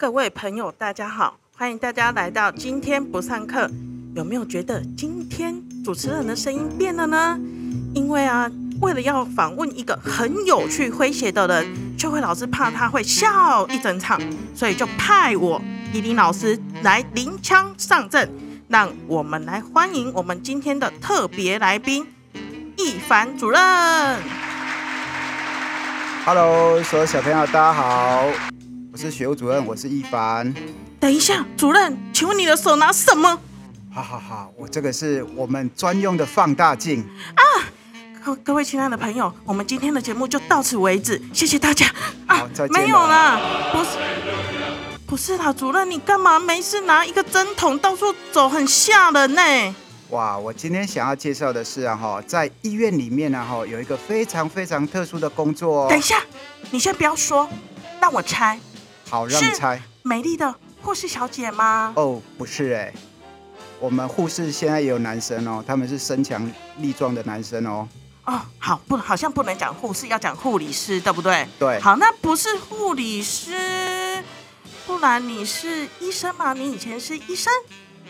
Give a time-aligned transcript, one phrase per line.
[0.00, 3.68] 各位朋友，大家好，欢迎大家来到今天不上课。
[4.14, 7.36] 有没有觉得今天主持人的声音变了呢？
[7.96, 8.48] 因为啊，
[8.80, 14.20] 为了要访问一个很有趣诙谐的人，就会老师怕他会笑一整场，
[14.54, 15.60] 所以就派我
[15.92, 18.30] 依林老师来临枪上阵，
[18.68, 22.06] 让我们来欢迎我们今天的特别来宾
[22.76, 23.60] 一凡主任。
[26.24, 28.28] Hello，所有小朋友，大家好，
[28.98, 30.52] 我是学务主任，我是一凡。
[30.98, 33.40] 等一下，主任，请问你的手拿什么？
[33.94, 37.42] 哈哈哈，我这个是我们专用的放大镜啊。
[38.24, 41.86] 各各位亲爱的朋友，我们今天的节目就到此为止，谢谢大家
[42.26, 43.40] 啊再见没有啦，
[43.72, 43.90] 不是，
[45.06, 49.42] 不是啦，主任，你干嘛没事拿一个针筒到处走，很吓人呢。
[50.10, 55.86] 哇，我今天想要介绍的是啊哈，在医院里面呢哈，有一个非常非常特殊的工作哦。
[55.88, 56.20] 等一下，
[56.72, 57.48] 你先不要说，
[58.00, 58.58] 让我猜，
[59.08, 59.80] 好，让你猜。
[60.02, 61.92] 美丽的护士小姐吗？
[61.96, 62.92] 哦，不是哎，
[63.80, 67.88] 我们护士现在也有男生哦，他们是身强力壮的男生哦。
[68.26, 71.46] 哦，好，不，好像不能讲护士，要讲护理师，对不对？
[71.58, 74.22] 对，好，那不是护理师，
[74.86, 76.52] 不然你是医生吗？
[76.52, 77.50] 你以前是医生？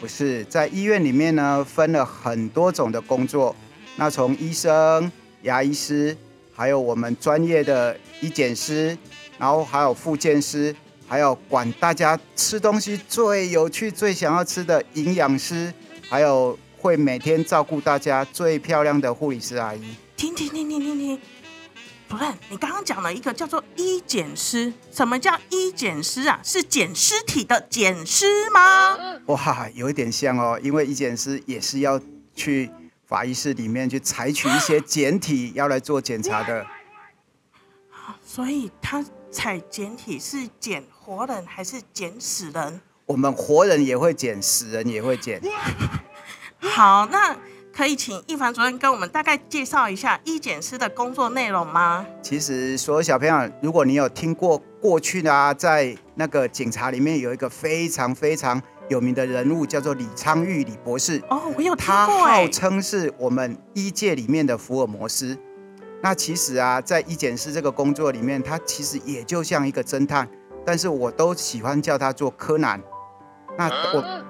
[0.00, 3.54] 不是在医院里面呢，分了很多种的工作。
[3.94, 5.10] 那从医生、
[5.42, 6.16] 牙医师，
[6.52, 8.96] 还有我们专业的医检师，
[9.38, 10.74] 然后还有复健师，
[11.08, 15.72] 还有管大家吃东西最有趣、最想要吃的营养师，
[16.08, 19.94] 还有会每天照顾大家最漂亮的护理师阿姨。
[20.16, 21.20] 停停停停停停，
[22.08, 26.38] 主任，你刚刚讲了一个叫做医检师，什么叫医检师啊？
[26.44, 28.96] 是捡尸体的捡尸吗？
[29.26, 31.98] 哇，有一点像哦，因为医检师也是要
[32.34, 32.70] 去
[33.06, 36.66] 法医室里面去采取一些检体，要来做检查的。
[38.24, 42.80] 所以他采检体是捡活人还是捡死人？
[43.06, 45.40] 我们活人也会检，死人也会检。
[46.58, 47.36] 好，那
[47.72, 52.04] 可以请一凡主任跟我们大概介绍一下医检师的工作内容吗？
[52.22, 65.38] 其实所有小朋友，如果你有听过过去呢啊，在那个警察里面有一个非常非常有名的人物，叫做李昌钰李博士，哦，我有听他过哎号，称是我们医界里面的福尔摩斯。
[66.00, 70.28] 那其实啊，在医检师这个工作里面，他其实也就像一个侦探，
[70.64, 72.80] 但是我都喜欢叫他做柯南。
[73.56, 74.24] 那我，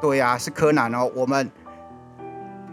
[0.00, 1.08] 对呀、是柯南哦。
[1.14, 1.48] 我们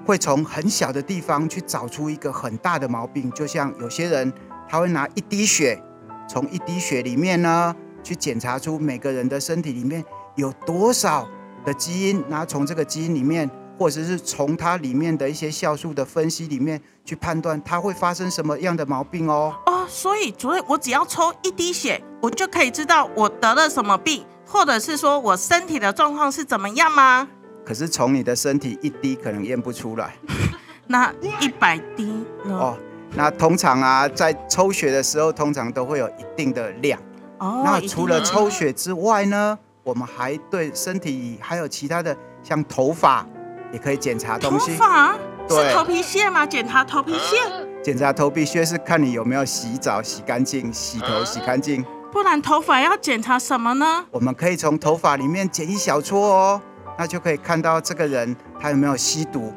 [0.04, 4.34] 会从很小的地方去找出一个很大的毛病，就像有些人
[4.68, 5.80] 他会拿一滴血，
[6.28, 10.04] 从一滴血里面呢去检查出每个人的身体里面
[10.36, 11.28] 有多少
[11.64, 13.48] 的基因，然后从这个基因里面，
[13.80, 19.56] 或者是从它里面的一些酵素的分析里面去判断它会发生什么样的毛病哦。
[19.66, 27.26] 哦，所以主任，我只要抽一滴血，我就可以知道我得了什么病，或者是说我身体的状况是怎么样吗？
[27.66, 30.14] 可是从你的身体一滴可能验不出来
[30.88, 32.04] 那一百滴
[32.44, 32.54] 呢？
[32.54, 32.78] 哦。
[33.16, 37.00] 那通常啊，在抽血的时候，通常都会有一定的量。
[37.40, 43.26] 哦那除了抽血之外呢，我们还对身体还有其他的，像头发
[43.72, 44.72] 也可以检查头东西。
[44.72, 45.16] 发
[45.47, 46.46] 对是头皮屑吗？
[46.46, 47.38] 检查头皮屑，
[47.84, 51.84] 检查头皮屑是看你有没有洗澡洗干净，洗头洗干净。
[52.12, 54.06] 不然头发要检查什么呢？
[54.12, 56.62] 我们可以从头发里面剪一小撮哦，
[56.97, 59.53] 那就可以看到这个人他有没有吸毒，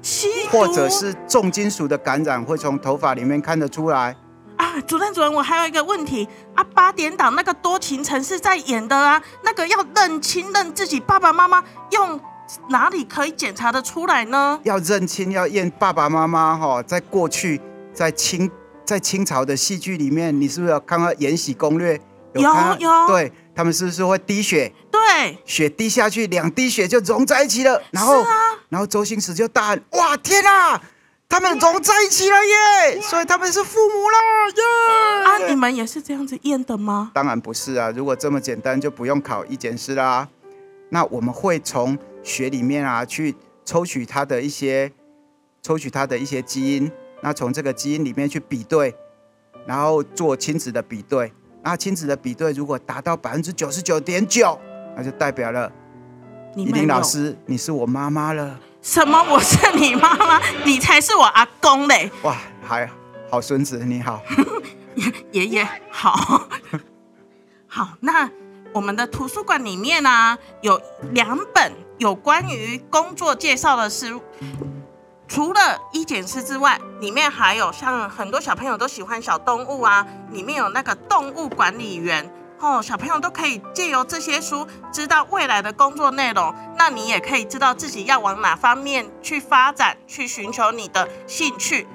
[0.00, 4.16] 吸毒或者是重金属的感染，会从头发里面看得出来。
[4.56, 12.20] 啊，主任主任，我还有一个问题啊，八点档那个多情城是在演的啊，那个要认亲认自己爸爸妈妈，用
[12.68, 14.58] 哪里可以检查得出来呢？
[14.64, 17.60] 要认亲，要验爸爸妈妈哈、在过去，
[17.92, 18.50] 在清
[18.84, 21.96] 在清朝的戏剧里面，你是不是有看到《延禧攻略》？
[22.34, 22.42] 有
[22.78, 24.72] 有对他们是不是会滴血？
[24.90, 27.80] 对，血滴下去，两滴血就融在一起了。
[27.90, 28.28] 然后，啊
[28.70, 30.80] 然后周星驰就大喊：“哇，天啊，
[31.28, 33.00] 他们融在一起了耶！
[33.02, 34.16] 所以他们是父母了
[34.56, 37.10] 耶啊，！”你们也是这样子验的吗？
[37.12, 40.26] 当然不是啊，如果这么简单，就不用考一检师啦。
[40.92, 43.34] 那我们会从血里面啊去
[43.64, 44.92] 抽取它的一些，
[45.62, 46.92] 抽取它的一些基因，
[47.22, 48.94] 那从这个基因里面去比对，
[49.66, 51.32] 然后做亲子的比对。
[51.62, 54.58] 那亲子的比对如果达到百分之九十九点九，
[54.94, 55.72] 那就代表了
[56.54, 58.60] 你们依林老有师，你是我妈妈了。
[58.82, 59.18] 什么？
[59.30, 62.10] 我是你妈妈，你才是我阿公嘞！
[62.22, 62.90] 哇，还
[63.30, 64.22] 好孙子你好。
[65.32, 66.48] 爷爷好，
[67.66, 68.30] 好，那
[68.72, 70.80] 我们的图书馆里面呢、有
[71.12, 74.20] 两本有关于工作介绍的书，
[75.28, 82.30] 除了医检师之外，里面还有像很多小朋友都喜欢小动物啊，里面有那个动物管理员，
[82.60, 91.86] 哦，小朋友都可以借由这些书知道未来的工作内容，那你也可以知道自己要往哪方面去发展，去寻求你的兴趣。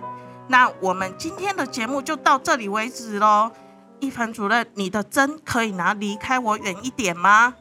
[0.47, 3.51] 那我们今天的节目就到这里为止喽。
[3.99, 7.55] 一凡主任，你的针可以拿离开我远一点吗？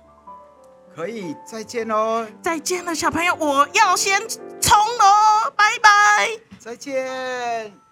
[0.94, 4.20] 可以，再见喽，再见了，小朋友，我要先
[4.60, 6.40] 冲喽，拜拜。
[6.58, 7.85] 再见。